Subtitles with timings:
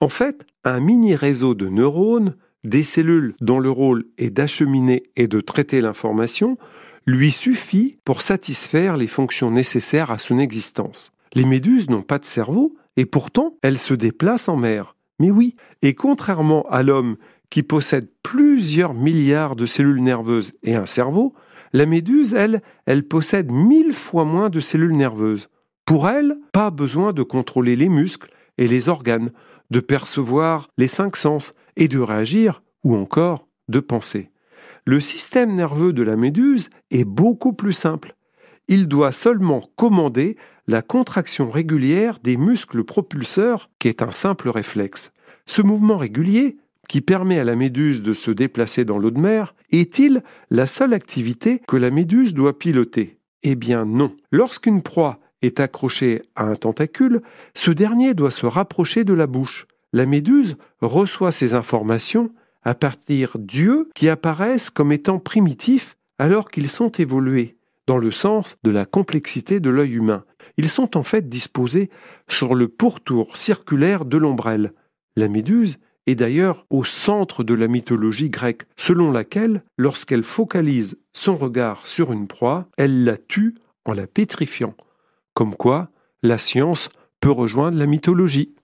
[0.00, 5.26] En fait, un mini réseau de neurones, des cellules dont le rôle est d'acheminer et
[5.26, 6.56] de traiter l'information,
[7.06, 11.10] lui suffit pour satisfaire les fonctions nécessaires à son existence.
[11.34, 14.94] Les méduses n'ont pas de cerveau et pourtant elles se déplacent en mer.
[15.18, 17.16] Mais oui, et contrairement à l'homme
[17.50, 21.34] qui possède plusieurs milliards de cellules nerveuses et un cerveau,
[21.72, 25.48] la méduse, elle, elle possède mille fois moins de cellules nerveuses.
[25.86, 28.30] Pour elle, pas besoin de contrôler les muscles
[28.66, 29.30] les organes,
[29.70, 34.30] de percevoir les cinq sens et de réagir, ou encore de penser.
[34.84, 38.14] Le système nerveux de la méduse est beaucoup plus simple.
[38.68, 40.36] Il doit seulement commander
[40.66, 45.12] la contraction régulière des muscles propulseurs, qui est un simple réflexe.
[45.46, 49.54] Ce mouvement régulier, qui permet à la méduse de se déplacer dans l'eau de mer,
[49.70, 53.18] est-il la seule activité que la méduse doit piloter?
[53.42, 54.16] Eh bien non.
[54.32, 57.22] Lorsqu'une proie est accrochée à un tentacule,
[57.54, 59.66] ce dernier doit se rapprocher de la bouche.
[59.92, 62.30] La méduse reçoit ces informations
[62.62, 68.56] à partir d'yeux qui apparaissent comme étant primitifs alors qu'ils sont évolués, dans le sens
[68.64, 70.24] de la complexité de l'œil humain.
[70.56, 71.88] Ils sont en fait disposés
[72.28, 74.72] sur le pourtour circulaire de l'ombrelle.
[75.16, 81.36] La méduse est d'ailleurs au centre de la mythologie grecque, selon laquelle, lorsqu'elle focalise son
[81.36, 84.74] regard sur une proie, elle la tue en la pétrifiant.
[85.38, 85.92] Comme quoi,
[86.24, 86.88] la science
[87.20, 88.56] peut rejoindre la mythologie.